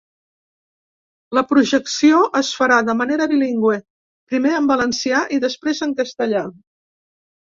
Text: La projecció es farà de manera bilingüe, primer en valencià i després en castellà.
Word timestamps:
La 1.37 1.41
projecció 1.51 2.21
es 2.39 2.49
farà 2.61 2.79
de 2.87 2.95
manera 3.01 3.27
bilingüe, 3.33 3.77
primer 4.33 4.55
en 4.61 4.69
valencià 4.71 5.19
i 5.39 5.39
després 5.45 5.83
en 5.89 5.93
castellà. 6.03 6.41